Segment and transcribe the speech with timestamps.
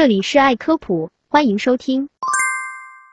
[0.00, 2.08] 这里是爱科普，欢迎收听。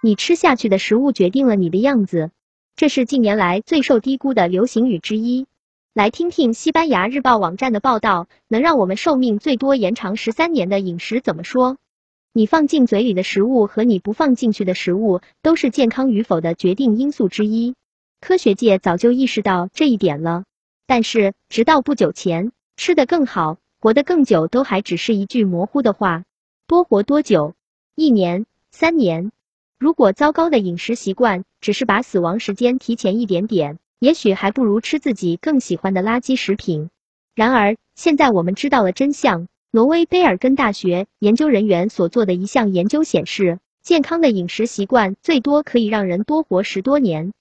[0.02, 2.32] 你吃下去的食物决定了你的样子，
[2.78, 5.48] 这是近年来最受低估的流行语之一。
[5.94, 11.76] 来听听西班牙日报网站的报道，能让我们寿命最多延长十三年的饮食怎么说？
[12.32, 17.76] 你放进嘴里的食物和你不放进去的食物，都是健康与否的决定因素之一。
[18.22, 20.46] 科学界早就意识到这一点了，
[20.86, 26.24] 但是直到不久前，吃得更好，活得更久，都还只是一句模糊的话。
[26.68, 27.54] 多活多久？
[27.96, 29.32] 一年、三年？
[29.80, 36.90] 如果糟糕的饮食习惯只是把死亡时间提前一点点，也许还不如吃自己更喜欢的垃圾食品。
[37.36, 39.48] 然而，现在我们知道了真相。
[39.72, 47.32] 挪威贝尔根大学研究人员所做的一项研究显示，健康的饮食习惯最多可以让人多活十多年。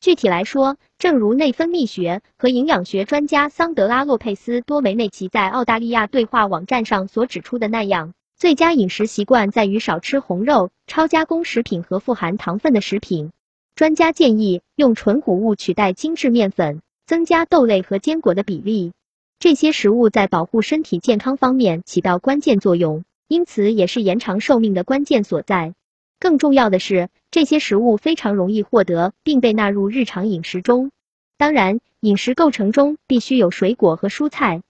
[0.00, 8.12] 具体来说，正如内分泌学和营养学专家桑德拉洛佩斯多梅内奇在澳大利亚对话网站上所指出的那样。
[8.38, 13.30] 最佳饮食习惯在于少吃红肉、超加工食品和富含糖分的食品。
[13.74, 18.92] 专家建议用纯谷物取代精致面粉，增加豆类和坚果的比例。
[19.38, 25.72] 这些食物在保护身体健康方面起到关键作用，因此也是延长寿命的关键所在。
[26.20, 30.90] 更重要的是，这些食物非常容易获得，并被纳入日常饮食中。
[31.38, 34.60] 当然，饮食构成中必须有水果和蔬菜。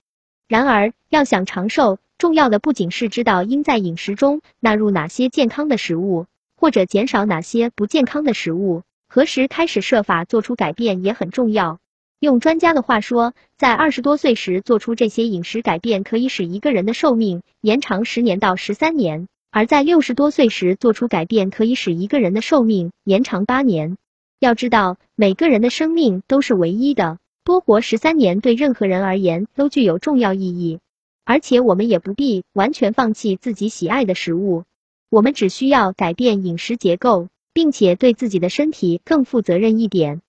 [0.47, 6.25] 然而，要想长寿，重要的不仅是知道应在饮食中纳入哪些健康的食物，
[6.57, 11.79] 或者减少哪些不健康的食物，何时开始设法做出改变也很重要。
[12.19, 23.99] 用专家的话说，在二十多岁时做出这些饮食改变，可以使一个人的寿命延长十年到十三年；而在六十多岁时做出改变，可以使一个人的寿命延长八年。
[24.41, 30.79] 要知道，每个人的生命都是唯一的，多活十三年对任何人而言都具有重要意义。
[31.27, 34.63] 而且我们也不必完全放弃自己喜爱的食物，
[35.11, 40.23] 我们只需要改变饮食结构，并且对自己的身体更负责任一点。